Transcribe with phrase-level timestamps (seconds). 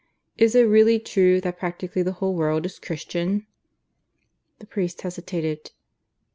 [0.35, 3.45] Is it really true that practically the whole world is Christian?"
[4.57, 5.73] The priest hesitated.